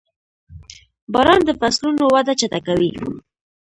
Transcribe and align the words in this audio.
•باران 1.13 1.39
د 1.45 1.49
فصلونو 1.59 2.03
وده 2.13 2.33
چټکوي. 2.39 2.91